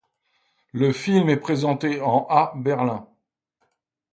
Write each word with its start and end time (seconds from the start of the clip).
Le 0.73 0.93
film 0.93 1.29
est 1.29 1.37
présenté 1.37 2.01
en 2.01 2.25
à 2.27 2.53
Berlin. 2.55 3.07